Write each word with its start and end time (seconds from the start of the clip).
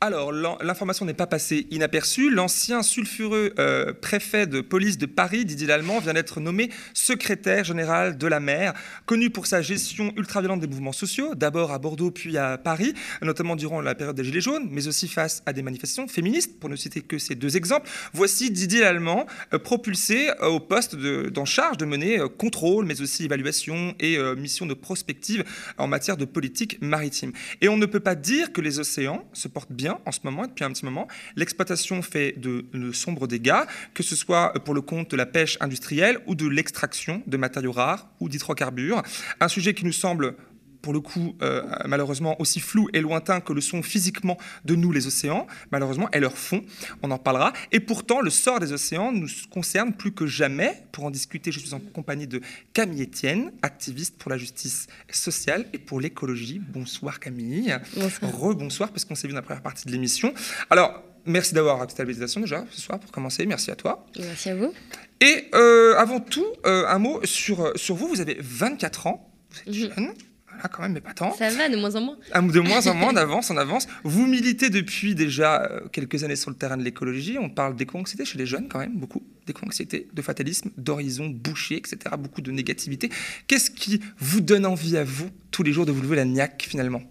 Alors, 0.00 0.30
l'information 0.30 1.04
n'est 1.06 1.12
pas 1.12 1.26
passée 1.26 1.66
inaperçue. 1.72 2.30
L'ancien 2.30 2.84
sulfureux 2.84 3.52
euh, 3.58 3.92
préfet 3.92 4.46
de 4.46 4.60
police 4.60 4.96
de 4.96 5.06
Paris, 5.06 5.44
Didier 5.44 5.66
Lallemand, 5.66 5.98
vient 5.98 6.14
d'être 6.14 6.38
nommé 6.38 6.70
secrétaire 6.94 7.64
général 7.64 8.16
de 8.16 8.26
la 8.28 8.38
mer, 8.38 8.74
connu 9.06 9.28
pour 9.28 9.48
sa 9.48 9.60
gestion 9.60 10.12
ultra-violente 10.16 10.60
des 10.60 10.68
mouvements 10.68 10.92
sociaux, 10.92 11.34
d'abord 11.34 11.72
à 11.72 11.80
Bordeaux 11.80 12.12
puis 12.12 12.38
à 12.38 12.58
Paris, 12.58 12.94
notamment 13.22 13.56
durant 13.56 13.80
la 13.80 13.96
période 13.96 14.14
des 14.14 14.22
Gilets 14.22 14.40
jaunes, 14.40 14.68
mais 14.70 14.86
aussi 14.86 15.08
face 15.08 15.42
à 15.46 15.52
des 15.52 15.62
manifestations 15.62 16.06
féministes, 16.06 16.60
pour 16.60 16.70
ne 16.70 16.76
citer 16.76 17.00
que 17.00 17.18
ces 17.18 17.34
deux 17.34 17.56
exemples. 17.56 17.90
Voici 18.12 18.52
Didier 18.52 18.82
Lallemand 18.82 19.26
euh, 19.52 19.58
propulsé 19.58 20.30
euh, 20.42 20.46
au 20.46 20.60
poste 20.60 20.94
d'en 20.94 21.44
charge 21.44 21.76
de 21.76 21.84
mener 21.84 22.20
contrôle, 22.38 22.84
mais 22.84 23.00
aussi 23.00 23.24
évaluation 23.24 23.96
et 23.98 24.16
mission 24.36 24.64
de 24.64 24.74
prospective 24.74 25.44
en 25.76 25.88
matière 25.88 26.16
de 26.16 26.24
politique 26.24 26.78
maritime. 26.80 27.32
Et 27.60 27.68
on 27.68 27.76
ne 27.76 27.86
peut 27.86 27.98
pas 27.98 28.14
dire 28.14 28.52
que 28.52 28.60
les 28.60 28.78
océans 28.78 29.24
se 29.32 29.48
portent 29.48 29.72
bien 29.72 29.87
en 30.04 30.12
ce 30.12 30.20
moment, 30.24 30.46
depuis 30.46 30.64
un 30.64 30.72
petit 30.72 30.84
moment. 30.84 31.08
L'exploitation 31.36 32.02
fait 32.02 32.34
de, 32.36 32.64
sombres 32.92 33.26
dégâts, 33.26 33.64
que 33.94 34.02
ce 34.02 34.16
soit 34.16 34.52
pour 34.64 34.74
le 34.74 34.80
compte 34.80 35.10
de 35.10 35.16
la 35.16 35.26
pêche 35.26 35.56
industrielle 35.60 36.18
ou 36.26 36.34
de 36.34 36.46
l'extraction 36.46 37.22
de 37.26 37.36
matériaux 37.36 37.72
rares 37.72 38.08
ou 38.20 38.28
d'hydrocarbures. 38.28 39.02
Un 39.40 39.48
sujet 39.48 39.74
qui 39.74 39.84
nous 39.84 39.92
semble 39.92 40.34
pour 40.82 40.92
le 40.92 41.00
coup, 41.00 41.34
euh, 41.42 41.62
malheureusement, 41.86 42.40
aussi 42.40 42.60
flou 42.60 42.88
et 42.92 43.00
lointain 43.00 43.40
que 43.40 43.52
le 43.52 43.60
sont 43.60 43.82
physiquement 43.82 44.38
de 44.64 44.74
nous 44.74 44.92
les 44.92 45.06
océans, 45.06 45.46
malheureusement, 45.70 46.08
et 46.12 46.20
leur 46.20 46.36
fond, 46.36 46.64
on 47.02 47.10
en 47.10 47.18
parlera. 47.18 47.52
Et 47.72 47.80
pourtant, 47.80 48.20
le 48.20 48.30
sort 48.30 48.60
des 48.60 48.72
océans 48.72 49.12
nous 49.12 49.28
concerne 49.50 49.92
plus 49.92 50.12
que 50.12 50.26
jamais. 50.26 50.82
Pour 50.92 51.04
en 51.04 51.10
discuter, 51.10 51.52
je 51.52 51.58
suis 51.58 51.74
en 51.74 51.80
compagnie 51.80 52.26
de 52.26 52.40
Camille 52.72 53.02
Etienne, 53.02 53.52
activiste 53.62 54.16
pour 54.18 54.30
la 54.30 54.38
justice 54.38 54.86
sociale 55.10 55.66
et 55.72 55.78
pour 55.78 56.00
l'écologie. 56.00 56.60
Bonsoir 56.60 57.20
Camille. 57.20 57.76
Bonsoir. 57.96 58.38
Rebonsoir, 58.38 58.90
parce 58.90 59.04
qu'on 59.04 59.14
s'est 59.14 59.26
vu 59.26 59.32
dans 59.32 59.40
la 59.40 59.42
première 59.42 59.62
partie 59.62 59.86
de 59.86 59.92
l'émission. 59.92 60.32
Alors, 60.70 61.02
merci 61.26 61.54
d'avoir 61.54 61.80
accepté 61.82 62.02
l'invitation 62.02 62.40
déjà 62.40 62.64
ce 62.70 62.80
soir 62.80 62.98
pour 62.98 63.10
commencer. 63.10 63.46
Merci 63.46 63.70
à 63.70 63.76
toi. 63.76 64.06
Merci 64.18 64.50
à 64.50 64.56
vous. 64.56 64.72
Et 65.20 65.48
euh, 65.54 65.96
avant 65.96 66.20
tout, 66.20 66.46
euh, 66.66 66.86
un 66.86 66.98
mot 66.98 67.20
sur, 67.24 67.72
sur 67.76 67.96
vous. 67.96 68.08
Vous 68.08 68.20
avez 68.20 68.38
24 68.40 69.06
ans. 69.08 69.30
Vous 69.66 69.84
êtes 69.84 69.96
mhm. 69.96 70.14
Jeune 70.60 70.68
quand 70.68 70.82
même, 70.82 70.92
mais 70.92 71.00
pas 71.00 71.14
tant. 71.14 71.34
Ça 71.34 71.50
va, 71.50 71.68
de 71.68 71.76
moins 71.76 71.94
en 71.94 72.00
moins. 72.00 72.16
Ah, 72.32 72.40
de 72.40 72.60
moins 72.60 72.86
en 72.86 72.94
moins, 72.94 73.12
d'avance 73.14 73.50
en 73.50 73.56
avance. 73.56 73.86
Vous 74.04 74.26
militez 74.26 74.70
depuis 74.70 75.14
déjà 75.14 75.62
euh, 75.62 75.80
quelques 75.92 76.24
années 76.24 76.36
sur 76.36 76.50
le 76.50 76.56
terrain 76.56 76.76
de 76.76 76.82
l'écologie. 76.82 77.38
On 77.38 77.48
parle 77.48 77.76
d'éco-anxiété 77.76 78.24
chez 78.24 78.38
les 78.38 78.46
jeunes, 78.46 78.68
quand 78.68 78.78
même, 78.78 78.96
beaucoup. 78.96 79.22
D'éco-anxiété, 79.46 80.08
de 80.12 80.22
fatalisme, 80.22 80.70
d'horizon 80.76 81.28
bouché, 81.28 81.76
etc. 81.76 81.98
Beaucoup 82.18 82.42
de 82.42 82.50
négativité. 82.50 83.10
Qu'est-ce 83.46 83.70
qui 83.70 84.00
vous 84.18 84.40
donne 84.40 84.66
envie 84.66 84.96
à 84.96 85.04
vous, 85.04 85.30
tous 85.50 85.62
les 85.62 85.72
jours, 85.72 85.86
de 85.86 85.92
vous 85.92 86.02
lever 86.02 86.16
la 86.16 86.24
niaque, 86.24 86.66
finalement? 86.68 87.02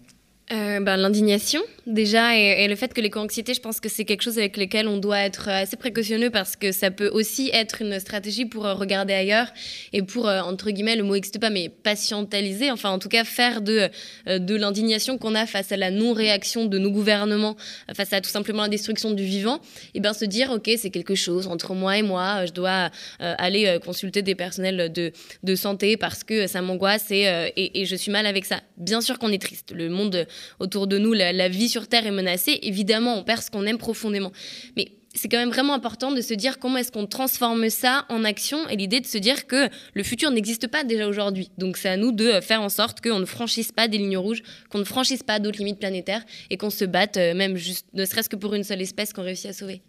Euh, 0.52 0.80
ben, 0.80 0.96
L'indignation, 0.96 1.60
déjà, 1.86 2.36
et, 2.36 2.66
le 2.68 2.74
fait 2.74 2.94
que 2.94 3.00
l'éco-anxiété, 3.00 3.52
je 3.52 3.60
pense 3.60 3.80
que 3.80 3.88
c'est 3.88 4.04
quelque 4.04 4.22
chose 4.22 4.38
avec 4.38 4.56
lequel 4.56 4.88
on 4.88 4.96
doit 4.96 5.20
être 5.20 5.48
assez 5.48 5.76
précautionneux 5.76 6.30
parce 6.30 6.56
que 6.56 6.72
ça 6.72 6.90
peut 6.90 7.08
aussi 7.08 7.50
être 7.52 7.82
une 7.82 8.00
stratégie 8.00 8.46
pour 8.46 8.64
euh, 8.64 8.74
regarder 8.74 9.12
ailleurs 9.12 9.48
et 9.92 10.02
pour, 10.02 10.26
euh, 10.26 10.40
entre 10.40 10.70
guillemets, 10.70 10.96
le 10.96 11.02
mot 11.02 11.14
n'existe 11.14 11.38
pas, 11.38 11.50
mais 11.50 11.68
patientaliser, 11.68 12.70
enfin, 12.70 12.90
en 12.90 12.98
tout 12.98 13.08
cas, 13.10 13.24
faire 13.24 13.60
de, 13.60 13.88
de 14.26 14.54
l'indignation 14.56 15.18
qu'on 15.18 15.34
a 15.34 15.44
face 15.44 15.70
à 15.70 15.76
la 15.76 15.90
non-réaction 15.90 16.64
de 16.66 16.78
nos 16.78 16.90
gouvernements, 16.90 17.56
face 17.94 18.12
à 18.12 18.20
tout 18.20 18.30
simplement 18.30 18.62
la 18.62 18.68
destruction 18.68 19.10
du 19.10 19.24
vivant, 19.24 19.60
et 19.94 20.00
bien 20.00 20.14
se 20.14 20.24
dire, 20.24 20.50
OK, 20.50 20.70
c'est 20.78 20.90
quelque 20.90 21.14
chose 21.14 21.46
entre 21.46 21.74
moi 21.74 21.98
et 21.98 22.02
moi, 22.02 22.46
je 22.46 22.52
dois 22.52 22.90
aller 23.18 23.78
consulter 23.84 24.22
des 24.22 24.34
personnels 24.34 24.92
de, 24.92 25.12
de 25.42 25.54
santé 25.54 25.96
parce 25.96 26.24
que 26.24 26.46
ça 26.46 26.62
m'angoisse 26.62 27.10
et, 27.10 27.24
et, 27.56 27.80
et 27.80 27.84
je 27.84 27.96
suis 27.96 28.10
mal 28.10 28.26
avec 28.26 28.44
ça. 28.44 28.60
Bien 28.76 29.00
sûr 29.00 29.18
qu'on 29.18 29.30
est 29.30 29.42
triste. 29.42 29.72
Le 29.74 29.88
monde 29.88 30.26
autour 30.60 30.86
de 30.86 30.98
nous, 30.98 31.12
la, 31.12 31.48
vie 31.48 31.68
sur 31.68 31.88
Terre 31.88 32.06
est 32.06 32.12
menacée, 32.12 32.58
évidemment, 32.62 33.18
on 33.18 33.24
perd 33.24 33.42
ce 33.42 33.50
qu'on 33.50 33.66
aime 33.66 33.78
profondément. 33.78 34.32
Mais 34.76 34.92
c'est 35.14 35.28
quand 35.28 35.38
même 35.38 35.50
vraiment 35.50 35.74
important 35.74 36.12
de 36.12 36.20
se 36.20 36.34
dire 36.34 36.58
comment 36.58 36.76
est-ce 36.76 36.92
qu'on 36.92 37.06
transforme 37.06 37.68
ça 37.70 38.04
en 38.08 38.24
action 38.24 38.68
et 38.68 38.76
l'idée 38.76 39.00
de 39.00 39.06
se 39.06 39.18
dire 39.18 39.46
que 39.46 39.68
le 39.94 40.02
futur 40.02 40.30
n'existe 40.30 40.68
pas 40.68 40.84
déjà 40.84 41.08
aujourd'hui. 41.08 41.50
Donc 41.58 41.76
c'est 41.76 41.88
à 41.88 41.96
nous 41.96 42.12
de 42.12 42.40
faire 42.40 42.62
en 42.62 42.68
sorte 42.68 43.00
qu'on 43.00 43.18
ne 43.18 43.24
franchisse 43.24 43.72
pas 43.72 43.88
des 43.88 43.98
lignes 43.98 44.18
rouges, 44.18 44.42
qu'on 44.70 44.78
ne 44.78 44.84
franchisse 44.84 45.22
pas 45.22 45.38
d'autres 45.38 45.58
limites 45.58 45.78
planétaires 45.78 46.24
et 46.50 46.56
qu'on 46.56 46.70
se 46.70 46.84
batte 46.84 47.16
euh, 47.16 47.34
même 47.34 47.56
juste 47.56 47.86
ne 47.94 48.04
serait-ce 48.04 48.28
que 48.28 48.36
pour 48.36 48.54
une 48.54 48.64
seule 48.64 48.82
espèce 48.82 49.12
qu'on 49.12 49.22
réussit 49.22 49.50
à 49.50 49.52
sauver. 49.52 49.82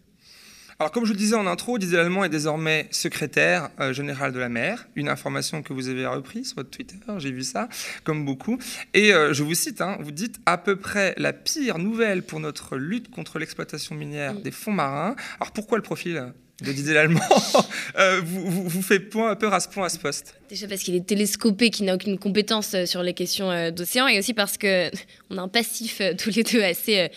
Alors, 0.80 0.92
comme 0.92 1.04
je 1.04 1.12
le 1.12 1.18
disais 1.18 1.34
en 1.34 1.46
intro, 1.46 1.76
Didier 1.76 1.98
Allemand 1.98 2.24
est 2.24 2.30
désormais 2.30 2.88
secrétaire 2.90 3.68
euh, 3.80 3.92
général 3.92 4.32
de 4.32 4.38
la 4.38 4.48
mer. 4.48 4.88
Une 4.96 5.10
information 5.10 5.62
que 5.62 5.74
vous 5.74 5.88
avez 5.88 6.06
reprise 6.06 6.48
sur 6.48 6.56
votre 6.56 6.70
Twitter, 6.70 6.96
j'ai 7.18 7.32
vu 7.32 7.42
ça, 7.42 7.68
comme 8.02 8.24
beaucoup. 8.24 8.56
Et 8.94 9.12
euh, 9.12 9.34
je 9.34 9.42
vous 9.42 9.52
cite, 9.54 9.82
hein, 9.82 9.98
vous 10.00 10.10
dites 10.10 10.40
à 10.46 10.56
peu 10.56 10.76
près 10.76 11.12
la 11.18 11.34
pire 11.34 11.76
nouvelle 11.76 12.22
pour 12.22 12.40
notre 12.40 12.78
lutte 12.78 13.10
contre 13.10 13.38
l'exploitation 13.38 13.94
minière 13.94 14.32
des 14.40 14.50
fonds 14.50 14.72
marins. 14.72 15.16
Alors, 15.38 15.52
pourquoi 15.52 15.76
le 15.76 15.82
profil? 15.82 16.32
De 16.62 16.72
Didier 16.72 16.94
Lallemand 16.94 17.20
euh, 17.98 18.20
vous, 18.24 18.50
vous, 18.50 18.68
vous, 18.68 18.82
fait 18.82 19.00
peur 19.00 19.36
à 19.52 19.60
ce 19.60 19.68
point 19.68 19.86
à 19.86 19.88
ce 19.88 19.98
poste 19.98 20.34
Déjà 20.48 20.66
parce 20.66 20.82
qu'il 20.82 20.96
est 20.96 21.06
télescopé, 21.06 21.70
qu'il 21.70 21.86
n'a 21.86 21.94
aucune 21.94 22.18
compétence 22.18 22.74
euh, 22.74 22.84
sur 22.84 23.04
les 23.04 23.14
questions 23.14 23.52
euh, 23.52 23.70
d'océan, 23.70 24.08
et 24.08 24.18
aussi 24.18 24.34
parce 24.34 24.58
que 24.58 24.90
on 25.30 25.38
a 25.38 25.42
un 25.42 25.48
passif 25.48 26.02
tous 26.18 26.30
les 26.30 26.42
deux 26.42 26.62
assez, 26.62 27.08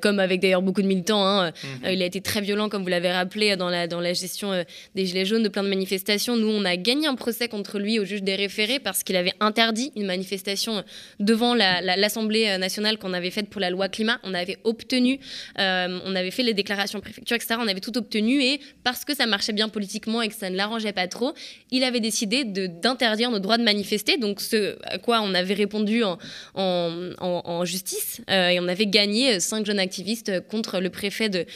comme 0.00 0.20
avec 0.20 0.40
d'ailleurs 0.40 0.62
beaucoup 0.62 0.82
de 0.82 0.86
militants. 0.86 1.26
Hein, 1.26 1.52
mhm. 1.82 1.90
il 1.92 2.02
a 2.02 2.06
été 2.06 2.20
très 2.20 2.40
violent, 2.40 2.68
comme 2.68 2.82
vous 2.82 2.88
l'avez 2.88 3.10
rappelé, 3.10 3.56
dans 3.56 3.68
la, 3.68 3.88
dans 3.88 4.00
la 4.00 4.12
gestion 4.12 4.64
des 4.94 5.06
Gilets 5.06 5.24
jaunes, 5.24 5.42
de 5.42 5.48
plein 5.48 5.64
de 5.64 5.68
manifestations. 5.68 6.36
Nous, 6.36 6.48
on 6.48 6.64
a 6.64 6.76
gagné 6.76 7.08
un 7.08 7.16
procès 7.16 7.48
contre 7.48 7.80
lui 7.80 7.98
au 7.98 8.04
juge 8.04 8.22
des 8.22 8.36
référés 8.36 8.78
parce 8.78 9.02
qu'il 9.02 9.16
avait 9.16 9.32
interdit 9.40 9.90
une 9.96 10.06
manifestation 10.06 10.84
devant 11.18 11.54
l'Assemblée 11.54 12.56
nationale 12.58 12.98
qu'on 12.98 13.12
avait 13.12 13.32
faite 13.32 13.48
pour 13.50 13.60
la 13.60 13.70
loi 13.70 13.88
climat. 13.88 14.20
On 14.22 14.32
avait 14.32 14.58
obtenu, 14.62 15.18
on 15.56 16.14
avait 16.14 16.30
fait 16.30 16.44
les 16.44 16.54
déclarations 16.54 17.00
préfecture, 17.00 17.36
etc. 17.36 17.56
On 17.58 17.68
avait 17.68 17.80
tout 17.80 17.96
obtenu, 17.98 18.42
et 18.42 18.60
parce 18.86 19.04
que 19.04 19.16
ça 19.16 19.26
marchait 19.26 19.52
bien 19.52 19.68
politiquement 19.68 20.22
et 20.22 20.28
que 20.28 20.34
ça 20.36 20.48
ne 20.48 20.54
l'arrangeait 20.54 20.92
pas 20.92 21.08
trop, 21.08 21.34
il 21.72 21.82
avait 21.82 21.98
décidé 21.98 22.44
d'interdire 22.44 23.32
nos 23.32 23.40
droits 23.40 23.58
de 23.58 23.64
manifester, 23.64 24.16
donc 24.16 24.40
ce 24.40 24.78
à 24.84 24.98
quoi 24.98 25.22
on 25.22 25.34
avait 25.34 25.54
répondu 25.54 26.04
en, 26.04 26.18
en, 26.54 27.64
justice, 27.64 28.20
euh, 28.30 28.50
et 28.50 28.60
on 28.60 28.68
avait 28.68 28.86
gagné 28.86 29.40
cinq 29.40 29.66
jeunes 29.66 29.80
activistes 29.80 30.40
contre 30.46 30.78
le 30.78 30.90
préfet 30.90 31.28
de, 31.28 31.46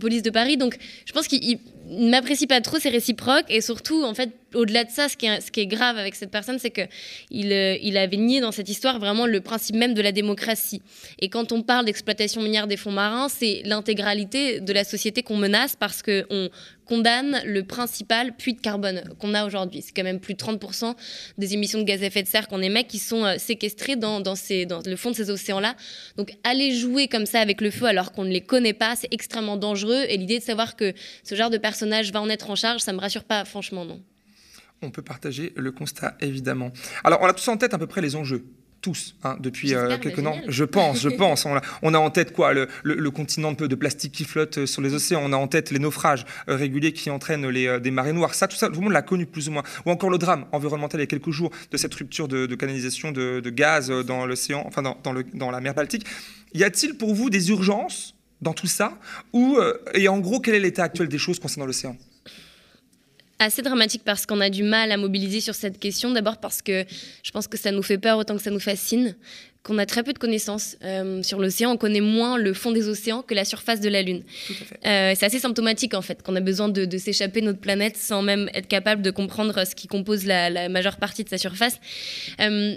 police 0.00 0.22
de 0.22 0.30
Paris. 0.30 0.56
Donc 0.56 0.78
je 1.04 1.12
pense 1.12 1.28
qu'il 1.28 1.58
n'apprécie 1.88 2.46
pas 2.46 2.62
trop, 2.62 2.78
c'est 2.78 2.88
réciproque, 2.88 3.44
et 3.50 3.60
surtout, 3.60 4.02
en 4.04 4.14
fait, 4.14 4.30
au-delà 4.54 4.84
de 4.84 4.90
ça, 4.90 5.08
ce 5.08 5.16
qui 5.16 5.26
est, 5.26 5.40
ce 5.40 5.50
qui 5.50 5.60
est 5.60 5.66
grave 5.66 5.98
avec 5.98 6.14
cette 6.14 6.30
personne, 6.30 6.58
c'est 6.58 6.70
qu'il 6.70 7.52
euh, 7.52 7.76
il 7.82 7.96
avait 7.96 8.16
nié 8.16 8.40
dans 8.40 8.52
cette 8.52 8.68
histoire 8.68 8.98
vraiment 8.98 9.26
le 9.26 9.40
principe 9.40 9.76
même 9.76 9.94
de 9.94 10.00
la 10.00 10.12
démocratie. 10.12 10.82
Et 11.18 11.28
quand 11.28 11.52
on 11.52 11.62
parle 11.62 11.84
d'exploitation 11.84 12.42
minière 12.42 12.66
des 12.66 12.76
fonds 12.76 12.92
marins, 12.92 13.28
c'est 13.28 13.62
l'intégralité 13.64 14.60
de 14.60 14.72
la 14.72 14.84
société 14.84 15.22
qu'on 15.22 15.36
menace 15.36 15.76
parce 15.76 16.02
qu'on 16.02 16.48
condamne 16.88 17.40
le 17.44 17.62
principal 17.62 18.34
puits 18.34 18.54
de 18.54 18.60
carbone 18.60 19.02
qu'on 19.18 19.34
a 19.34 19.44
aujourd'hui. 19.44 19.82
C'est 19.82 19.92
quand 19.94 20.02
même 20.02 20.20
plus 20.20 20.34
de 20.34 20.38
30% 20.38 20.94
des 21.36 21.54
émissions 21.54 21.78
de 21.78 21.84
gaz 21.84 22.02
à 22.02 22.06
effet 22.06 22.22
de 22.22 22.28
serre 22.28 22.48
qu'on 22.48 22.62
émet 22.62 22.84
qui 22.84 22.98
sont 22.98 23.24
euh, 23.24 23.36
séquestrées 23.38 23.96
dans, 23.96 24.18
le 24.20 24.96
fond 24.96 25.10
de 25.10 25.16
ces 25.16 25.30
océans-là. 25.30 25.76
Donc 26.16 26.32
aller 26.44 26.74
jouer 26.74 27.06
comme 27.06 27.26
ça 27.26 27.40
avec 27.40 27.60
le 27.60 27.70
feu 27.70 27.86
alors 27.86 28.12
qu'on 28.12 28.24
ne 28.24 28.30
les 28.30 28.40
connaît 28.40 28.72
pas, 28.72 28.96
c'est 28.96 29.12
extrêmement 29.12 29.56
dangereux. 29.56 30.04
Et 30.08 30.16
l'idée 30.16 30.38
de 30.38 30.44
savoir 30.44 30.76
que 30.76 30.94
ce 31.22 31.34
genre 31.34 31.50
de 31.50 31.58
personnage 31.58 32.10
va 32.10 32.20
en 32.20 32.28
être 32.28 32.50
en 32.50 32.56
charge, 32.56 32.80
ça 32.80 32.92
me 32.92 33.00
rassure 33.00 33.24
pas, 33.24 33.44
franchement, 33.44 33.84
non 33.84 34.00
on 34.80 34.90
peut 34.90 35.02
partager 35.02 35.52
le 35.56 35.72
constat, 35.72 36.16
évidemment. 36.20 36.70
Alors, 37.02 37.20
on 37.20 37.26
a 37.26 37.32
tous 37.32 37.48
en 37.48 37.56
tête 37.56 37.74
à 37.74 37.78
peu 37.78 37.88
près 37.88 38.00
les 38.00 38.14
enjeux 38.14 38.44
tous, 38.80 39.16
hein, 39.24 39.36
depuis 39.40 39.74
euh, 39.74 39.98
quelques 39.98 40.22
temps. 40.22 40.36
Je 40.46 40.64
pense, 40.64 41.00
je 41.00 41.08
pense. 41.16 41.46
On 41.82 41.94
a, 41.94 41.98
en 41.98 42.10
tête 42.10 42.32
quoi 42.32 42.52
le, 42.54 43.10
continent 43.10 43.52
de, 43.52 43.74
plastique 43.74 44.12
qui 44.12 44.24
flotte 44.24 44.58
euh, 44.58 44.66
sur 44.66 44.82
les 44.82 44.94
océans. 44.94 45.20
On 45.24 45.32
a 45.32 45.36
en 45.36 45.48
tête 45.48 45.70
les 45.70 45.78
naufrages 45.78 46.24
euh, 46.48 46.56
réguliers 46.56 46.92
qui 46.92 47.10
entraînent 47.10 47.48
les, 47.48 47.80
des 47.80 47.90
marées 47.90 48.12
noires. 48.12 48.34
Ça, 48.34 48.46
tout 48.46 48.56
ça, 48.56 48.68
tout 48.68 48.76
le 48.76 48.82
monde 48.82 48.92
l'a 48.92 49.02
connu 49.02 49.26
plus 49.26 49.48
ou 49.48 49.52
moins. 49.52 49.62
Ou 49.86 49.90
encore 49.90 50.10
le 50.10 50.18
drame 50.18 50.46
environnemental 50.52 51.00
il 51.00 51.02
y 51.02 51.04
a 51.04 51.06
quelques 51.06 51.30
jours 51.30 51.50
de 51.70 51.76
cette 51.76 51.94
rupture 51.94 52.28
de, 52.28 52.46
canalisation 52.54 53.12
de, 53.12 53.50
gaz 53.50 53.90
dans 53.90 54.26
l'océan, 54.26 54.62
enfin 54.66 54.82
dans, 54.82 54.98
dans, 55.02 55.14
dans, 55.34 55.50
la 55.50 55.60
mer 55.60 55.74
Baltique. 55.74 56.06
Y 56.54 56.64
a-t-il 56.64 56.96
pour 56.96 57.14
vous 57.14 57.30
des 57.30 57.50
urgences 57.50 58.14
dans 58.40 58.52
tout 58.52 58.66
ça? 58.66 58.98
Ou, 59.32 59.58
et 59.94 60.08
en 60.08 60.18
gros, 60.18 60.40
quel 60.40 60.54
est 60.54 60.60
l'état 60.60 60.84
actuel 60.84 61.08
des 61.08 61.18
choses 61.18 61.38
concernant 61.38 61.66
l'océan? 61.66 61.96
Assez 63.38 63.62
dramatique 63.62 64.02
parce 64.04 64.26
qu'on 64.26 64.40
a 64.40 64.50
du 64.50 64.62
mal 64.62 64.92
à 64.92 64.96
mobiliser 64.96 65.40
sur 65.40 65.54
cette 65.54 65.78
question. 65.78 66.10
D'abord 66.10 66.38
parce 66.38 66.62
que 66.62 66.84
je 67.22 67.30
pense 67.30 67.46
que 67.46 67.56
ça 67.56 67.70
nous 67.70 67.82
fait 67.82 67.98
peur 67.98 68.18
autant 68.18 68.36
que 68.36 68.42
ça 68.42 68.50
nous 68.50 68.60
fascine, 68.60 69.14
qu'on 69.62 69.78
a 69.78 69.86
très 69.86 70.02
peu 70.02 70.12
de 70.12 70.18
connaissances 70.18 70.76
euh, 70.82 71.22
sur 71.22 71.38
l'océan. 71.38 71.72
On 71.72 71.76
connaît 71.76 72.00
moins 72.00 72.38
le 72.38 72.52
fond 72.52 72.72
des 72.72 72.88
océans 72.88 73.22
que 73.22 73.34
la 73.34 73.44
surface 73.44 73.80
de 73.80 73.88
la 73.88 74.02
Lune. 74.02 74.22
Euh, 74.86 75.12
c'est 75.14 75.26
assez 75.26 75.38
symptomatique 75.38 75.94
en 75.94 76.02
fait 76.02 76.22
qu'on 76.22 76.36
a 76.36 76.40
besoin 76.40 76.68
de, 76.68 76.98
s'échapper 76.98 77.40
de 77.40 77.46
notre 77.46 77.60
planète 77.60 77.96
sans 77.96 78.22
même 78.22 78.50
être 78.54 78.68
capable 78.68 79.02
de 79.02 79.10
comprendre 79.10 79.64
ce 79.66 79.74
qui 79.74 79.86
compose 79.86 80.24
la, 80.24 80.68
majeure 80.68 80.96
partie 80.96 81.24
de 81.24 81.28
sa 81.28 81.38
surface. 81.38 81.78
Euh, 82.40 82.76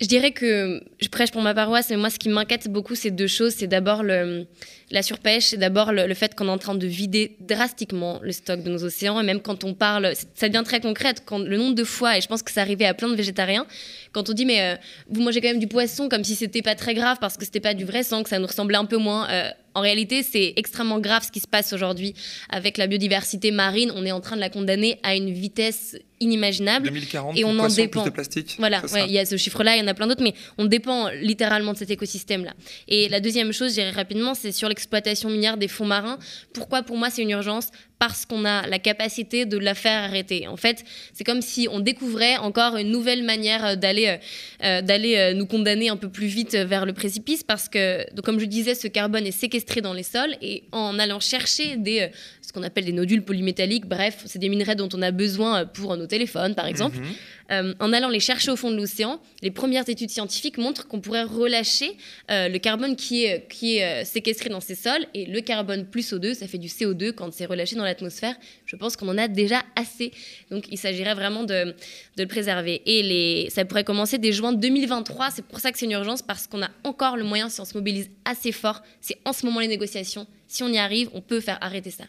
je 0.00 0.06
dirais 0.06 0.32
que 0.32 0.82
je 1.00 1.08
prêche 1.08 1.30
pour 1.30 1.42
ma 1.42 1.54
paroisse, 1.54 1.88
mais 1.90 1.96
moi, 1.96 2.10
ce 2.10 2.18
qui 2.18 2.28
m'inquiète 2.28 2.68
beaucoup, 2.68 2.96
c'est 2.96 3.12
deux 3.12 3.28
choses. 3.28 3.54
C'est 3.56 3.68
d'abord 3.68 4.02
la 4.02 5.02
surpêche, 5.02 5.46
c'est 5.46 5.56
d'abord 5.56 5.92
le, 5.92 6.12
fait 6.14 6.34
qu'on 6.34 6.48
est 6.48 6.50
en 6.50 6.58
train 6.58 6.74
de 6.74 6.86
vider 6.86 7.36
drastiquement 7.40 8.18
le 8.22 8.32
stock 8.32 8.62
de 8.62 8.70
nos 8.70 8.82
océans. 8.84 9.20
Et 9.20 9.24
même 9.24 9.40
quand 9.40 9.62
on 9.62 9.72
parle, 9.72 10.12
ça 10.34 10.48
devient 10.48 10.64
très 10.64 10.80
concret, 10.80 11.14
quand 11.24 11.38
le 11.38 11.56
nombre 11.56 11.74
de 11.74 11.84
fois, 11.84 12.18
et 12.18 12.20
je 12.20 12.26
pense 12.26 12.42
que 12.42 12.50
ça 12.50 12.60
arrivait 12.60 12.86
à 12.86 12.94
plein 12.94 13.08
de 13.08 13.14
végétariens, 13.14 13.66
quand 14.12 14.28
on 14.28 14.32
dit, 14.32 14.46
mais 14.46 14.60
euh, 14.62 14.76
vous 15.08 15.22
mangez 15.22 15.40
quand 15.40 15.48
même 15.48 15.60
du 15.60 15.68
poisson, 15.68 16.08
comme 16.08 16.24
si 16.24 16.34
c'était 16.34 16.62
pas 16.62 16.74
très 16.74 16.94
grave 16.94 17.18
parce 17.20 17.36
que 17.36 17.44
c'était 17.44 17.60
pas 17.60 17.74
du 17.74 17.84
vrai 17.84 18.02
sang, 18.02 18.24
que 18.24 18.28
ça 18.28 18.38
nous 18.38 18.46
ressemblait 18.46 18.78
un 18.78 18.86
peu 18.86 18.96
moins. 18.96 19.28
Euh, 19.30 19.50
en 19.74 19.80
réalité, 19.80 20.22
c'est 20.22 20.54
extrêmement 20.56 21.00
grave 21.00 21.24
ce 21.24 21.32
qui 21.32 21.40
se 21.40 21.48
passe 21.48 21.72
aujourd'hui 21.72 22.14
avec 22.48 22.78
la 22.78 22.86
biodiversité 22.86 23.50
marine. 23.50 23.92
On 23.94 24.04
est 24.06 24.12
en 24.12 24.20
train 24.20 24.36
de 24.36 24.40
la 24.40 24.50
condamner 24.50 24.98
à 25.02 25.16
une 25.16 25.32
vitesse 25.32 25.96
inimaginable. 26.20 26.86
2040, 26.86 27.36
et 27.36 27.44
on 27.44 27.58
en 27.58 27.68
dépend. 27.68 28.04
de 28.04 28.10
plastique. 28.10 28.54
Voilà, 28.58 28.82
il 29.06 29.12
y 29.12 29.18
a 29.18 29.26
ce 29.26 29.36
chiffre-là, 29.36 29.76
il 29.76 29.80
y 29.80 29.82
en 29.82 29.88
a 29.88 29.94
plein 29.94 30.06
d'autres, 30.06 30.22
mais 30.22 30.34
on 30.58 30.64
dépend 30.64 31.08
littéralement 31.10 31.72
de 31.72 31.78
cet 31.78 31.90
écosystème-là. 31.90 32.54
Et 32.88 33.08
la 33.08 33.20
deuxième 33.20 33.52
chose, 33.52 33.70
je 33.70 33.74
dirais 33.74 33.90
rapidement, 33.90 34.34
c'est 34.34 34.52
sur 34.52 34.68
l'exploitation 34.68 35.28
minière 35.28 35.56
des 35.56 35.68
fonds 35.68 35.86
marins. 35.86 36.18
Pourquoi 36.52 36.82
pour 36.82 36.96
moi 36.96 37.10
c'est 37.10 37.22
une 37.22 37.30
urgence? 37.30 37.68
Parce 38.06 38.26
qu'on 38.26 38.44
a 38.44 38.66
la 38.66 38.78
capacité 38.78 39.46
de 39.46 39.56
la 39.56 39.74
faire 39.74 40.02
arrêter. 40.02 40.46
En 40.46 40.58
fait, 40.58 40.84
c'est 41.14 41.24
comme 41.24 41.40
si 41.40 41.68
on 41.70 41.80
découvrait 41.80 42.36
encore 42.36 42.76
une 42.76 42.90
nouvelle 42.90 43.22
manière 43.22 43.64
euh, 43.64 43.76
d'aller 43.76 44.08
euh, 44.08 44.16
euh, 44.62 44.82
d'aller 44.82 45.32
nous 45.34 45.46
condamner 45.46 45.88
un 45.88 45.96
peu 45.96 46.10
plus 46.10 46.26
vite 46.26 46.54
vers 46.54 46.84
le 46.84 46.92
précipice, 46.92 47.42
parce 47.42 47.70
que, 47.70 48.04
comme 48.20 48.38
je 48.38 48.44
disais, 48.44 48.74
ce 48.74 48.88
carbone 48.88 49.26
est 49.26 49.30
séquestré 49.30 49.80
dans 49.80 49.94
les 49.94 50.02
sols, 50.02 50.36
et 50.42 50.64
en 50.72 50.98
allant 50.98 51.18
chercher 51.18 51.78
des, 51.78 52.10
qu'on 52.54 52.62
appelle 52.62 52.84
des 52.84 52.92
nodules 52.92 53.22
polymétalliques, 53.22 53.86
bref, 53.86 54.22
c'est 54.26 54.38
des 54.38 54.48
minerais 54.48 54.76
dont 54.76 54.88
on 54.94 55.02
a 55.02 55.10
besoin 55.10 55.66
pour 55.66 55.96
nos 55.96 56.06
téléphones, 56.06 56.54
par 56.54 56.66
exemple. 56.66 56.98
Mhm. 56.98 57.04
Euh, 57.50 57.74
en 57.78 57.92
allant 57.92 58.08
les 58.08 58.20
chercher 58.20 58.50
au 58.50 58.56
fond 58.56 58.70
de 58.70 58.76
l'océan, 58.76 59.20
les 59.42 59.50
premières 59.50 59.86
études 59.88 60.08
scientifiques 60.08 60.56
montrent 60.56 60.88
qu'on 60.88 61.00
pourrait 61.00 61.24
relâcher 61.24 61.96
euh, 62.30 62.48
le 62.48 62.58
carbone 62.58 62.96
qui 62.96 63.24
est, 63.24 63.46
qui 63.48 63.76
est 63.76 63.84
euh, 63.84 64.04
séquestré 64.04 64.48
dans 64.48 64.60
ces 64.60 64.74
sols. 64.74 65.06
Et 65.12 65.26
le 65.26 65.40
carbone 65.40 65.84
plus 65.84 66.12
O2, 66.12 66.34
ça 66.34 66.46
fait 66.46 66.58
du 66.58 66.68
CO2 66.68 67.12
quand 67.12 67.32
c'est 67.32 67.46
relâché 67.46 67.76
dans 67.76 67.84
l'atmosphère. 67.84 68.34
Je 68.64 68.76
pense 68.76 68.96
qu'on 68.96 69.08
en 69.08 69.18
a 69.18 69.28
déjà 69.28 69.62
assez. 69.76 70.12
Donc 70.50 70.66
il 70.70 70.78
s'agirait 70.78 71.14
vraiment 71.14 71.42
de, 71.42 71.74
de, 72.16 72.22
le 72.22 72.26
préserver. 72.26 72.80
Et 72.86 73.02
les, 73.02 73.50
ça 73.50 73.64
pourrait 73.64 73.84
commencer 73.84 74.16
dès 74.18 74.32
juin 74.32 74.52
2023. 74.52 75.30
C'est 75.30 75.44
pour 75.44 75.60
ça 75.60 75.72
que 75.72 75.78
c'est 75.78 75.86
une 75.86 75.92
urgence, 75.92 76.22
parce 76.22 76.46
qu'on 76.46 76.62
a 76.62 76.70
encore 76.84 77.16
le 77.16 77.24
moyen, 77.24 77.48
si 77.48 77.60
on 77.60 77.64
se 77.64 77.76
mobilise 77.76 78.08
assez 78.24 78.52
fort, 78.52 78.82
c'est 79.00 79.18
en 79.24 79.32
ce 79.32 79.44
moment 79.44 79.60
les 79.60 79.68
négociations. 79.68 80.26
Si 80.46 80.62
on 80.62 80.68
y 80.68 80.78
arrive, 80.78 81.10
on 81.12 81.20
peut 81.20 81.40
faire 81.40 81.58
arrêter 81.60 81.90
ça. 81.90 82.04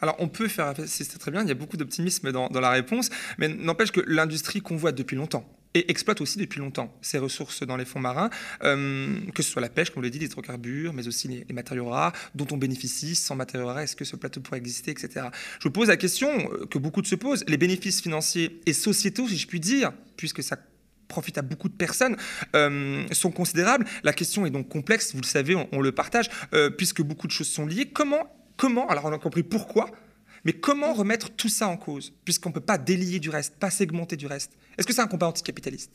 Alors, 0.00 0.16
on 0.18 0.28
peut 0.28 0.48
faire, 0.48 0.74
c'est 0.86 1.18
très 1.18 1.30
bien, 1.30 1.42
il 1.42 1.48
y 1.48 1.52
a 1.52 1.54
beaucoup 1.54 1.76
d'optimisme 1.76 2.32
dans, 2.32 2.48
la 2.48 2.70
réponse, 2.70 3.10
mais 3.38 3.48
n'empêche 3.48 3.92
que 3.92 4.00
l'industrie 4.00 4.60
convoite 4.60 4.94
depuis 4.94 5.16
longtemps 5.16 5.48
et 5.76 5.90
exploite 5.90 6.22
aussi 6.22 6.38
depuis 6.38 6.58
longtemps 6.58 6.96
ces 7.02 7.18
ressources 7.18 7.62
dans 7.62 7.76
les 7.76 7.84
fonds 7.84 8.00
marins, 8.00 8.30
euh, 8.64 9.18
que 9.34 9.42
ce 9.42 9.50
soit 9.50 9.60
la 9.60 9.68
pêche, 9.68 9.90
comme 9.90 10.00
on 10.00 10.02
l'a 10.02 10.10
dit, 10.10 10.18
les 10.18 10.26
hydrocarbures, 10.26 10.94
mais 10.94 11.06
aussi 11.06 11.28
les, 11.28 11.52
matériaux 11.52 11.90
rares 11.90 12.14
dont 12.34 12.46
on 12.50 12.56
bénéficie. 12.56 13.14
Sans 13.14 13.36
matériaux 13.36 13.66
rares, 13.66 13.80
est-ce 13.80 13.96
que 13.96 14.06
ce 14.06 14.16
plateau 14.16 14.40
pourrait 14.40 14.58
exister, 14.58 14.90
etc. 14.90 15.26
Je 15.58 15.68
vous 15.68 15.72
pose 15.72 15.88
la 15.88 15.98
question 15.98 16.30
euh, 16.30 16.66
que 16.66 16.78
beaucoup 16.78 17.02
de 17.02 17.06
se 17.06 17.14
posent 17.14 17.44
les 17.46 17.58
bénéfices 17.58 18.00
financiers 18.00 18.60
et 18.64 18.72
sociétaux, 18.72 19.28
si 19.28 19.36
je 19.36 19.46
puis 19.46 19.60
dire, 19.60 19.92
puisque 20.16 20.42
ça 20.42 20.56
profite 21.08 21.36
à 21.36 21.42
beaucoup 21.42 21.68
de 21.68 21.74
personnes, 21.74 22.16
euh, 22.54 23.04
sont 23.12 23.30
considérables. 23.30 23.84
La 24.02 24.14
question 24.14 24.46
est 24.46 24.50
donc 24.50 24.68
complexe, 24.68 25.14
vous 25.14 25.20
le 25.20 25.26
savez, 25.26 25.54
on, 25.72 25.80
le 25.80 25.92
partage, 25.92 26.30
puisque 26.76 27.02
beaucoup 27.02 27.26
de 27.26 27.32
choses 27.32 27.48
sont 27.48 27.66
liées. 27.66 27.86
Comment 27.86 28.26
comment, 28.56 28.88
alors 28.88 29.04
on 29.04 29.12
a 29.12 29.18
compris 29.18 29.42
pourquoi, 29.42 29.90
mais 30.44 30.52
comment 30.52 30.94
remettre 30.94 31.30
tout 31.30 31.48
ça 31.48 31.68
en 31.68 31.76
cause, 31.76 32.12
puisqu'on 32.24 32.50
ne 32.50 32.54
peut 32.54 32.60
pas 32.60 32.78
délier 32.78 33.18
du 33.18 33.30
reste, 33.30 33.56
pas 33.56 33.70
segmenter 33.70 34.16
du 34.16 34.26
reste. 34.26 34.52
Est-ce 34.78 34.86
que 34.86 34.92
c'est 34.92 35.00
un 35.00 35.08
combat 35.08 35.28
anticapitaliste? 35.28 35.92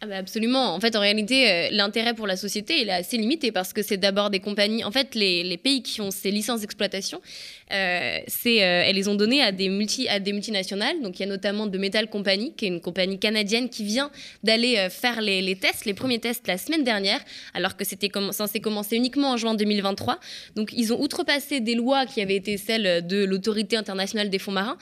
Ah 0.00 0.06
bah 0.06 0.16
absolument. 0.18 0.74
En 0.76 0.78
fait, 0.78 0.94
en 0.94 1.00
réalité, 1.00 1.50
euh, 1.50 1.68
l'intérêt 1.72 2.14
pour 2.14 2.28
la 2.28 2.36
société, 2.36 2.82
est 2.82 2.88
assez 2.88 3.16
limité 3.16 3.50
parce 3.50 3.72
que 3.72 3.82
c'est 3.82 3.96
d'abord 3.96 4.30
des 4.30 4.38
compagnies. 4.38 4.84
En 4.84 4.92
fait, 4.92 5.16
les, 5.16 5.42
les, 5.42 5.56
pays 5.56 5.82
qui 5.82 6.00
ont 6.00 6.12
ces 6.12 6.30
licences 6.30 6.60
d'exploitation, 6.60 7.20
euh, 7.72 8.18
euh, 8.20 8.22
elles 8.46 8.94
les 8.94 9.08
ont 9.08 9.16
données 9.16 9.42
à 9.42 9.50
des, 9.50 9.68
multi, 9.68 10.06
à 10.08 10.20
des 10.20 10.32
multinationales. 10.32 11.02
Donc, 11.02 11.18
il 11.18 11.22
y 11.22 11.26
a 11.26 11.28
notamment 11.28 11.66
de 11.66 11.76
Metal 11.78 12.08
Company, 12.08 12.52
qui 12.56 12.66
est 12.66 12.68
une 12.68 12.80
compagnie 12.80 13.18
canadienne 13.18 13.68
qui 13.68 13.82
vient 13.82 14.12
d'aller 14.44 14.88
faire 14.88 15.20
les, 15.20 15.42
les, 15.42 15.56
tests, 15.56 15.84
les 15.84 15.94
premiers 15.94 16.20
tests 16.20 16.46
la 16.46 16.58
semaine 16.58 16.84
dernière, 16.84 17.20
alors 17.52 17.76
que 17.76 17.84
c'était 17.84 18.10
censé 18.30 18.60
commencer 18.60 18.94
uniquement 18.94 19.32
en 19.32 19.36
juin 19.36 19.54
2023. 19.54 20.20
Donc, 20.54 20.70
ils 20.74 20.92
ont 20.92 21.02
outrepassé 21.02 21.58
des 21.58 21.74
lois 21.74 22.06
qui 22.06 22.22
avaient 22.22 22.36
été 22.36 22.56
celles 22.56 23.04
de 23.04 23.24
l'autorité 23.24 23.76
internationale 23.76 24.30
des 24.30 24.38
fonds 24.38 24.52
marins. 24.52 24.78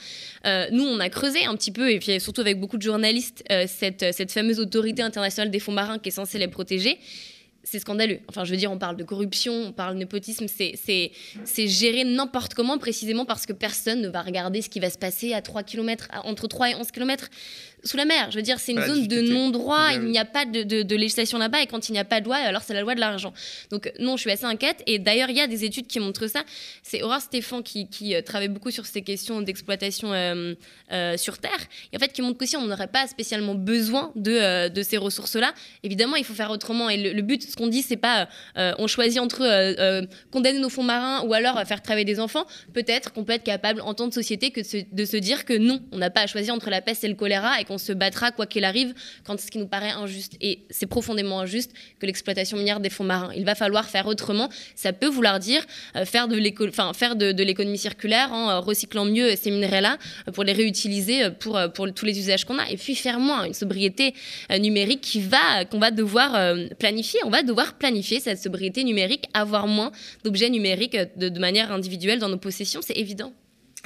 nous, 0.73 0.85
on 0.85 1.01
a 1.01 1.09
creusé 1.09 1.47
un 1.47 1.57
petit 1.57 1.73
peu, 1.73 1.91
et 1.91 2.01
puis 2.01 2.21
surtout 2.21 2.43
avec 2.43 2.61
beaucoup 2.61 2.77
de 2.77 2.83
journalistes, 2.83 3.43
cette, 3.67 4.13
cette 4.13 4.31
fameuse 4.31 4.61
autorité 4.61 5.06
internationale 5.07 5.51
des 5.51 5.61
fonds 5.61 5.73
marins 5.73 5.99
qui 5.99 6.11
est 6.11 6.13
censée 6.13 6.39
les 6.39 6.49
protéger 6.49 6.99
c'est 7.67 7.81
scandaleux. 7.81 8.21
Enfin, 8.29 8.45
je 8.45 8.53
veux 8.53 8.57
dire, 8.57 8.71
on 8.71 8.79
parle 8.79 8.97
de 8.97 9.03
corruption, 9.03 9.53
on 9.53 9.73
parle 9.73 9.95
de 9.95 9.99
népotisme, 9.99 10.47
c'est 10.47 11.11
géré 11.67 12.05
n'importe 12.05 12.55
comment, 12.55 12.79
précisément 12.79 13.25
parce 13.25 13.45
que 13.45 13.53
personne 13.53 14.01
ne 14.03 14.09
va 14.09 14.23
regarder 14.23 14.63
ce 14.63 14.71
qui 14.71 14.79
va 14.79 14.89
se 14.89 14.97
passer 14.97 15.33
à 15.35 15.43
3 15.43 15.65
km, 15.65 16.07
entre 16.23 16.47
3 16.47 16.71
et 16.71 16.75
11 16.77 16.91
km 16.93 17.29
sous 17.87 17.97
la 17.97 18.05
mer. 18.05 18.31
Je 18.31 18.37
veux 18.37 18.43
dire, 18.43 18.59
c'est 18.59 18.73
une 18.73 18.83
zone 18.83 19.07
de 19.07 19.21
non-droit, 19.21 19.93
il 19.95 20.03
n'y 20.03 20.19
a 20.19 20.25
pas 20.25 20.45
de, 20.45 20.95
législation 20.97 21.39
là-bas, 21.39 21.63
et 21.63 21.67
quand 21.67 21.89
il 21.89 21.93
n'y 21.93 21.99
a 21.99 22.05
pas 22.05 22.21
de 22.21 22.27
loi, 22.27 22.37
alors 22.37 22.63
c'est 22.63 22.75
la 22.75 22.83
loi 22.83 22.95
de 22.95 23.01
l'argent. 23.01 23.33
Donc 23.71 23.93
non, 23.99 24.17
je 24.17 24.23
suis 24.23 24.31
assez 24.31 24.45
inquiète, 24.45 24.83
et 24.87 24.99
d'ailleurs, 24.99 25.31
il 25.31 25.37
y 25.37 25.41
a 25.41 25.47
des 25.47 25.65
études 25.65 25.87
qui 25.87 26.01
montrent 26.01 26.27
ça. 26.27 26.45
C'est 26.83 27.03
Aurore 27.03 27.21
Stéphane 27.21 27.63
qui, 27.63 28.15
euh, 28.15 28.23
travaille 28.23 28.49
beaucoup 28.49 28.71
sur 28.71 28.87
ces 28.87 29.03
questions 29.03 29.41
d'exploitation 29.43 30.13
euh, 30.13 30.55
euh, 30.93 31.17
sur 31.17 31.39
Terre, 31.39 31.51
et 31.93 31.97
en 31.97 32.01
fait 32.01 32.13
qui 32.13 32.23
montre 32.23 32.39
qu'aussi 32.39 32.57
on 32.57 32.67
n'aurait 32.67 32.87
pas 32.89 33.07
spécialement 33.07 33.55
besoin 33.55 34.13
de, 34.17 34.69
de 34.69 34.83
ces 34.83 34.97
ressources-là. 34.97 35.53
Évidemment, 35.83 36.17
il 36.17 36.25
faut 36.25 36.35
faire 36.35 36.51
autrement, 36.51 36.89
et 36.91 37.13
le, 37.13 37.23
but, 37.23 37.43
ce 37.43 37.57
qu'on 37.57 37.69
dit, 37.69 37.83
c'est 37.83 37.97
pas 37.97 38.29
on 38.57 38.87
choisit 38.87 39.21
entre 39.21 40.07
condamner 40.31 40.59
nos 40.59 40.69
fonds 40.69 40.83
marins 40.83 41.23
ou 41.27 41.35
alors 41.35 41.63
faire 41.67 41.83
travailler 41.83 42.05
des 42.05 42.21
enfants. 42.21 42.47
Peut-être 42.73 43.13
qu'on 43.13 43.25
peut 43.25 43.33
être 43.33 43.45
capable 43.45 43.81
en 43.81 43.95
tant 43.95 44.09
que 44.09 44.15
société 44.15 44.51
que 44.51 44.61
de 44.61 44.65
se, 44.65 44.77
de 44.91 45.05
se 45.05 45.17
dire 45.17 45.45
que 45.45 45.57
non, 45.57 45.81
on 45.93 45.99
n'a 45.99 46.11
pas 46.11 46.23
à 46.23 46.27
choisir 46.27 46.55
entre 46.55 46.71
la 46.71 46.81
peste 46.81 47.05
et 47.05 47.09
le 47.09 47.15
choléra, 47.15 47.61
et 47.61 47.65
qu'on 47.65 47.76
on 47.77 47.79
se 47.79 47.93
battra 47.93 48.33
quoi 48.33 48.47
qu'il 48.47 48.65
arrive 48.65 48.95
quand 49.25 49.39
ce 49.39 49.51
qui 49.51 49.59
nous 49.59 49.69
paraît 49.69 49.91
injuste. 49.91 50.37
Et 50.41 50.61
c'est 50.71 50.87
profondément 50.87 51.41
injuste 51.41 51.73
que 52.01 52.07
l'exploitation 52.07 52.57
minière 52.57 52.81
des 52.81 52.89
fonds 52.91 53.05
marins. 53.05 53.31
Il 53.37 53.45
va 53.45 53.55
falloir 53.55 53.85
faire 53.89 54.07
autrement. 54.07 54.49
Ça 54.75 54.95
peut 54.95 55.09
vouloir 55.09 55.39
dire 55.39 55.63
euh, 55.95 56.07
faire 56.07 56.27
de 56.27 57.43
l'économie 57.43 57.79
circulaire 57.79 58.33
en 58.33 58.51
euh, 58.51 58.61
recyclant 58.61 59.05
mieux 59.05 59.37
ces 59.37 59.51
minerais-là 59.51 59.99
euh, 60.27 60.33
pour 60.33 60.45
les 60.45 60.55
réutiliser 60.55 61.31
pour, 61.39 61.59
tous 61.95 62.07
les 62.07 62.19
usages 62.19 62.45
qu'on 62.47 62.59
a. 62.59 62.69
Et 62.71 62.79
puis 62.79 62.95
faire 62.95 63.21
moins, 63.21 63.45
une 63.45 63.55
sobriété 63.55 64.15
numérique 64.59 65.19
qu'on 65.71 65.79
va 65.79 65.91
devoir 65.91 66.57
planifier. 66.79 67.21
On 67.25 67.31
va 67.31 67.43
devoir 67.43 67.75
planifier 67.75 68.21
cette 68.21 68.41
sobriété 68.43 68.85
numérique, 68.85 69.29
avoir 69.35 69.67
moins 69.67 69.93
d'objets 70.25 70.51
numériques 70.51 70.97
de 71.17 71.39
manière 71.39 71.73
individuelle 71.73 72.19
dans 72.19 72.29
nos 72.29 72.39
possessions, 72.39 72.81
c'est 72.83 72.97
évident. 72.97 73.33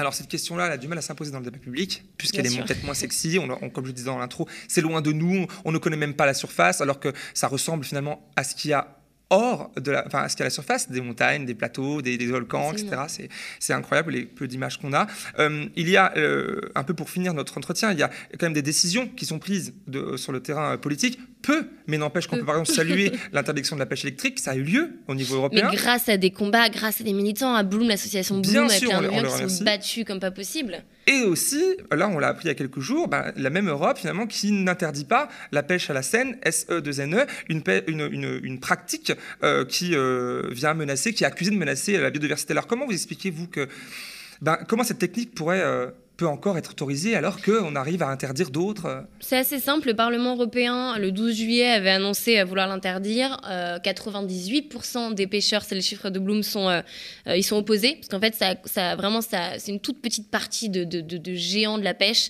Alors 0.01 0.15
cette 0.15 0.29
question-là, 0.29 0.67
elle 0.67 0.73
a 0.73 0.79
du 0.79 0.89
mal 0.89 0.97
à 0.97 1.03
s'imposer 1.03 1.31
dans 1.31 1.41
le 1.41 1.45
débat 1.45 1.59
public, 1.59 2.05
puisqu'elle 2.17 2.47
est 2.47 2.65
peut-être 2.65 2.85
moins 2.85 2.95
sexy. 2.95 3.39
On, 3.39 3.69
comme 3.69 3.85
je 3.85 3.93
disais 3.93 4.07
dans 4.07 4.19
l'intro, 4.19 4.49
c'est 4.67 4.81
loin 4.81 5.03
de 5.03 5.13
nous, 5.13 5.47
on 5.65 5.73
ne 5.73 5.79
connaît 5.79 5.97
même 5.97 6.15
pas 6.15 6.25
la 6.25 6.35
surface, 6.35 6.81
alors 6.81 7.01
que 7.01 7.13
ça 7.35 7.49
ressemble 7.49 7.85
finalement 7.85 8.27
à 8.35 8.45
ce 8.45 8.55
qu'il 8.55 8.71
y 8.71 8.75
a 8.75 9.00
hors 9.31 9.71
de 9.81 9.93
la, 9.93 10.07
enfin, 10.07 10.23
à 10.23 10.29
ce 10.29 10.37
qu'il 10.37 10.41
y 10.41 10.45
a 10.45 10.47
la 10.47 10.51
surface, 10.51 10.91
des 10.91 11.01
montagnes, 11.01 11.47
des 11.47 11.55
plateaux, 11.55 12.03
des, 12.03 12.19
volcans, 12.27 12.73
etc. 12.73 13.29
C'est 13.59 13.73
incroyable 13.73 14.13
les 14.13 14.25
peu 14.25 14.47
d'images 14.47 14.79
qu'on 14.79 14.93
a. 14.93 15.07
Euh, 15.39 15.67
il 15.77 15.89
y 15.89 15.97
a, 15.97 16.13
euh, 16.17 16.61
un 16.75 16.83
peu 16.83 16.95
pour 16.95 17.09
finir 17.09 17.33
notre 17.33 17.57
entretien, 17.57 17.93
il 17.93 17.99
y 17.99 18.03
a 18.03 18.11
quand 18.39 18.47
même 18.47 18.53
des 18.53 18.63
décisions 18.63 19.09
qui 19.09 19.25
sont 19.27 19.39
prises 19.39 19.73
de, 19.87 20.17
sur 20.17 20.33
le 20.33 20.41
terrain 20.41 20.77
politique 20.77 21.19
peu, 21.43 21.69
mais 21.87 21.97
n'empêche 21.97 22.27
qu'on 22.27 22.37
peut 22.37 22.45
par 22.45 22.57
exemple 22.57 22.77
saluer 22.77 23.13
l'interdiction 23.33 23.77
de 23.77 23.81
la 23.81 23.87
pêche 23.87 24.05
électrique, 24.05 24.39
ça 24.39 24.53
a 24.53 24.57
eu 24.57 24.63
lieu 24.63 24.91
au 25.09 25.15
niveau 25.15 25.37
européen. 25.37 25.69
Mais 25.71 25.77
grâce 25.77 26.09
à 26.09 26.17
des 26.17 26.31
combats, 26.31 26.69
grâce 26.69 27.01
à 27.01 27.05
des 27.05 27.13
militants, 27.13 27.55
à 27.55 27.63
Bloom, 27.63 27.89
l'association 27.89 28.39
Bloom, 28.41 28.69
avec 28.69 28.83
plein 28.85 29.03
de 29.03 29.09
qui 29.09 29.55
sont 29.55 29.65
battus 29.65 30.05
comme 30.05 30.21
pas 30.21 30.31
possible. 30.31 30.83
Et 31.11 31.25
aussi, 31.25 31.77
là 31.91 32.09
on 32.09 32.21
l'a 32.21 32.29
appris 32.29 32.45
il 32.45 32.49
y 32.49 32.51
a 32.53 32.55
quelques 32.55 32.79
jours, 32.79 33.09
bah, 33.09 33.33
la 33.35 33.51
même 33.51 33.69
Europe 33.69 33.99
finalement 33.99 34.29
qui 34.29 34.53
n'interdit 34.53 35.05
pas 35.05 35.29
la 35.51 35.65
pêche 35.65 35.91
à 35.91 35.93
la 35.93 36.03
Seine, 36.03 36.37
SE2NE, 36.47 37.27
une, 37.49 37.63
une, 37.89 38.41
une, 38.45 38.61
pratique 38.61 39.13
euh, 39.43 39.65
qui 39.65 39.97
euh, 39.97 40.49
vient 40.53 40.73
menacer, 40.73 41.13
qui 41.13 41.25
est 41.25 41.27
accusée 41.27 41.51
de 41.51 41.57
menacer 41.57 41.99
la 41.99 42.11
biodiversité. 42.11 42.53
Alors 42.53 42.69
comment 42.69 42.87
vous 42.87 42.93
expliquez-vous 42.93 43.49
que, 43.49 43.69
ben, 44.41 44.57
comment 44.69 44.85
cette 44.85 45.01
technique 45.01 45.35
pourrait... 45.35 45.63
Euh, 45.63 45.91
peut 46.21 46.27
encore 46.27 46.59
être 46.59 46.73
autorisé 46.73 47.17
alors 47.17 47.41
qu'on 47.41 47.75
arrive 47.75 48.03
à 48.03 48.09
interdire 48.09 48.51
d'autres 48.51 49.07
C'est 49.21 49.39
assez 49.39 49.59
simple. 49.59 49.89
Le 49.89 49.95
Parlement 49.95 50.35
européen, 50.35 50.99
le 50.99 51.13
12 51.13 51.35
juillet, 51.35 51.71
avait 51.71 51.89
annoncé 51.89 52.43
vouloir 52.43 52.69
l'interdire. 52.69 53.41
98% 53.83 55.13
euh, 55.13 55.15
des 55.15 55.27
pêcheurs, 55.27 55.63
c'est 55.63 55.75
le 55.75 55.81
chiffre 55.81 56.11
de 56.11 56.19
Bloom, 56.19 56.43
sont, 56.43 56.69
euh, 56.69 56.83
euh, 57.27 57.39
ils 57.39 57.43
sont 57.43 57.57
opposés. 57.57 57.95
Parce 57.95 58.09
qu'en 58.09 58.21
fait, 58.21 58.37
ça, 58.67 58.97
vraiment, 58.97 59.23
c'est 59.23 59.69
une 59.69 59.81
toute 59.81 60.03
petite 60.03 60.31
partie 60.31 60.69
de, 60.69 60.85
de, 60.85 61.01
de, 61.01 61.35
géants 61.35 61.79
de 61.79 61.85
la 61.85 61.95
pêche. 61.95 62.29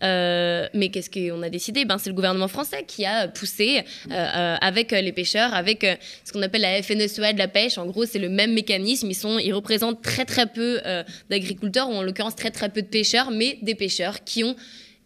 mais 0.00 0.90
qu'est-ce 0.92 1.10
qu'on 1.10 1.42
a 1.42 1.50
décidé? 1.50 1.84
Ben, 1.84 1.98
C'est 1.98 2.10
le 2.10 2.14
gouvernement 2.14 2.48
français 2.48 2.84
qui 2.86 3.04
a 3.04 3.26
poussé 3.26 3.82
avec 4.08 4.92
les 4.92 5.12
pêcheurs, 5.12 5.52
avec 5.52 5.84
ce 6.24 6.32
qu'on 6.32 6.42
appelle 6.42 6.60
la 6.60 6.80
FNSEA 6.80 7.32
de 7.32 7.38
la 7.38 7.48
pêche. 7.48 7.76
En 7.76 7.86
gros, 7.86 8.04
c'est 8.04 8.20
le 8.20 8.28
même 8.28 8.52
mécanisme. 8.52 9.10
Ils, 9.10 9.40
ils 9.44 9.52
représentent 9.52 10.00
très 10.00 10.26
très 10.26 10.46
peu 10.46 10.80
d'agriculteurs, 11.28 11.88
ou 11.90 11.94
en 11.94 12.02
l'occurrence 12.04 12.36
très 12.36 12.52
très 12.52 12.68
peu 12.68 12.82
de 12.82 12.86
pêcheurs 12.86 13.31
mais 13.32 13.58
des 13.62 13.74
pêcheurs 13.74 14.24
qui 14.24 14.44
ont 14.44 14.56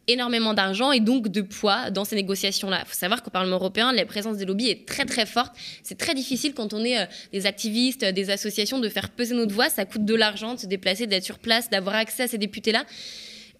énormément 0.08 0.54
d'argent 0.54 0.92
et 0.92 1.00
donc 1.00 1.28
de 1.28 1.40
poids 1.40 1.90
dans 1.90 2.04
ces 2.04 2.16
négociations-là. 2.16 2.82
Il 2.84 2.88
faut 2.88 2.94
savoir 2.94 3.22
qu'au 3.22 3.30
Parlement 3.30 3.56
européen, 3.56 3.92
la 3.92 4.04
présence 4.04 4.36
des 4.36 4.44
lobbies 4.44 4.68
est 4.68 4.86
très 4.86 5.04
très 5.04 5.26
forte. 5.26 5.52
C'est 5.82 5.98
très 5.98 6.14
difficile 6.14 6.54
quand 6.54 6.72
on 6.72 6.84
est 6.84 6.98
euh, 6.98 7.06
des 7.32 7.46
activistes, 7.46 8.04
des 8.04 8.30
associations, 8.30 8.78
de 8.78 8.88
faire 8.88 9.10
peser 9.10 9.34
notre 9.34 9.52
voix. 9.52 9.68
Ça 9.68 9.84
coûte 9.84 10.04
de 10.04 10.14
l'argent 10.14 10.54
de 10.54 10.60
se 10.60 10.66
déplacer, 10.66 11.06
d'être 11.06 11.24
sur 11.24 11.38
place, 11.38 11.70
d'avoir 11.70 11.96
accès 11.96 12.24
à 12.24 12.28
ces 12.28 12.38
députés-là. 12.38 12.84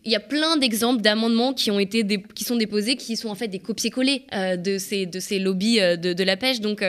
Il 0.05 0.13
y 0.13 0.17
a 0.17 0.21
plein 0.21 0.57
d'exemples 0.57 1.03
d'amendements 1.03 1.53
qui 1.53 1.73
ont 1.73 1.81
été 1.81 2.07
qui 2.35 2.45
sont 2.45 2.55
déposés, 2.55 2.95
qui 2.97 3.17
sont 3.17 3.29
en 3.29 3.35
fait 3.35 3.49
des 3.49 3.59
copier-coller 3.59 4.23
euh, 4.33 4.57
de 4.57 4.79
ces 4.79 5.05
de 5.07 5.19
ces 5.19 5.41
lobbies 5.41 5.81
euh, 5.81 5.97
de, 5.97 6.13
de, 6.13 6.23
la 6.23 6.37
pêche. 6.37 6.61
Donc 6.61 6.85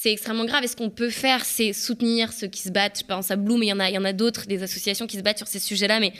c'est 0.00 0.12
extrêmement 0.12 0.44
grave. 0.44 0.62
Et 0.62 0.68
ce 0.68 0.76
qu'on 0.76 0.90
peut 0.90 1.10
faire, 1.10 1.44
c'est 1.44 1.72
soutenir 1.72 2.32
ceux 2.32 2.46
qui 2.46 2.62
se 2.62 2.70
battent. 2.70 3.00
Je 3.00 3.04
pense 3.04 3.30
à 3.32 3.36
Bloom, 3.36 3.62
il 3.64 3.68
y 3.68 3.72
en 3.72 3.80
a, 3.80 3.90
il 3.90 3.94
y 3.94 3.98
en 3.98 4.04
a 4.04 4.12
d'autres, 4.12 4.46
des 4.46 4.62
associations 4.62 5.08
qui 5.08 5.16
se 5.16 5.22
battent 5.22 5.38
sur 5.38 5.48
ces 5.48 5.58
sujets-là, 5.58 5.98
mais 5.98 6.12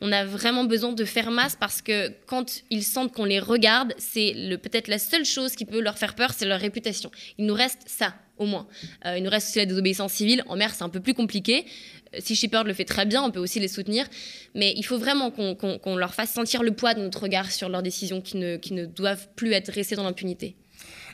on 0.00 0.10
a 0.10 0.24
vraiment 0.24 0.64
besoin 0.64 0.92
de 0.92 1.04
faire 1.04 1.30
masse 1.30 1.54
parce 1.54 1.82
que 1.82 2.10
quand 2.26 2.62
ils 2.70 2.82
sentent 2.82 3.12
qu'on 3.12 3.26
les 3.26 3.38
regarde, 3.38 3.92
c'est 3.98 4.34
peut-être 4.62 4.88
la 4.88 4.98
seule 4.98 5.26
chose 5.26 5.54
qui 5.54 5.66
peut 5.66 5.80
leur 5.80 5.98
faire 5.98 6.14
peur, 6.14 6.32
c'est 6.34 6.46
leur 6.46 6.60
réputation. 6.60 7.10
Il 7.36 7.44
nous 7.44 7.54
reste 7.54 7.82
ça, 7.84 8.14
au 8.38 8.46
moins. 8.46 8.66
Euh, 9.04 9.18
il 9.18 9.22
nous 9.22 9.30
reste 9.30 9.48
aussi 9.48 9.58
la 9.58 9.66
désobéissance 9.66 10.12
civile. 10.12 10.42
En 10.48 10.56
mer, 10.56 10.74
c'est 10.74 10.84
un 10.84 10.88
peu 10.88 11.00
plus 11.00 11.14
compliqué. 11.14 11.66
Euh, 12.14 12.18
si 12.22 12.36
Shepard 12.36 12.64
le 12.64 12.72
fait 12.72 12.86
très 12.86 13.04
bien, 13.04 13.22
on 13.22 13.30
peut 13.30 13.40
aussi 13.40 13.60
les 13.60 13.68
soutenir. 13.68 14.06
Mais 14.54 14.72
il 14.78 14.82
faut 14.82 14.98
vraiment 14.98 15.30
qu'on 15.30 15.96
leur 15.96 16.14
fasse 16.14 16.32
sentir 16.32 16.62
le 16.62 16.72
poids 16.72 16.94
de 16.94 17.02
notre 17.02 17.22
regard 17.22 17.50
sur 17.52 17.68
leurs 17.68 17.82
décisions 17.82 18.22
qui 18.22 18.38
ne, 18.38 18.56
qui 18.56 18.72
ne 18.72 18.86
doivent 18.86 19.28
plus 19.36 19.52
être 19.52 19.70
restées 19.70 19.96
dans 19.96 20.04
l'impunité. 20.04 20.56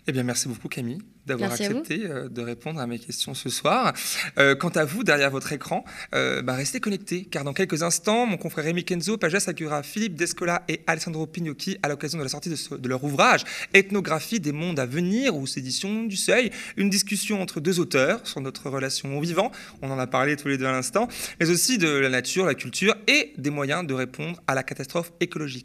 Eh 0.06 0.12
bien, 0.12 0.22
merci 0.22 0.48
beaucoup 0.48 0.68
Camille 0.68 0.98
d'avoir 1.26 1.52
accepté 1.52 2.02
euh, 2.04 2.28
de 2.28 2.42
répondre 2.42 2.80
à 2.80 2.86
mes 2.86 2.98
questions 2.98 3.34
ce 3.34 3.48
soir. 3.48 3.92
Euh, 4.38 4.54
quant 4.54 4.70
à 4.70 4.84
vous, 4.84 5.04
derrière 5.04 5.30
votre 5.30 5.52
écran, 5.52 5.84
euh, 6.14 6.42
bah, 6.42 6.54
restez 6.54 6.80
connectés, 6.80 7.24
car 7.24 7.44
dans 7.44 7.52
quelques 7.52 7.82
instants, 7.82 8.26
mon 8.26 8.36
confrère 8.36 8.64
Rémi 8.64 8.84
Kenzo 8.84 9.16
Pages 9.16 9.48
accueillera 9.48 9.82
Philippe 9.82 10.14
Descola 10.14 10.62
et 10.68 10.80
Alessandro 10.86 11.26
Pignocchi 11.26 11.78
à 11.82 11.88
l'occasion 11.88 12.18
de 12.18 12.24
la 12.24 12.28
sortie 12.28 12.50
de, 12.50 12.88
leur 12.88 13.04
ouvrage 13.04 13.44
Ethnographie 13.72 14.40
des 14.40 14.52
mondes 14.52 14.78
à 14.78 14.86
venir, 14.86 15.36
ou 15.36 15.44
éditions 15.56 16.04
du 16.04 16.16
Seuil, 16.16 16.50
une 16.76 16.90
discussion 16.90 17.40
entre 17.40 17.60
deux 17.60 17.78
auteurs 17.78 18.26
sur 18.26 18.40
notre 18.40 18.68
relation 18.68 19.16
au 19.16 19.20
vivant, 19.20 19.52
on 19.80 19.90
en 19.90 19.98
a 19.98 20.06
parlé 20.06 20.36
tous 20.36 20.48
les 20.48 20.58
deux 20.58 20.66
à 20.66 20.72
l'instant, 20.72 21.08
mais 21.38 21.50
aussi 21.50 21.78
de 21.78 21.88
la 21.88 22.08
nature, 22.08 22.46
la 22.46 22.54
culture 22.54 22.94
et 23.06 23.32
des 23.38 23.50
moyens 23.50 23.86
de 23.86 23.94
répondre 23.94 24.42
à 24.46 24.54
la 24.54 24.62
catastrophe 24.62 25.12
écologique. 25.20 25.60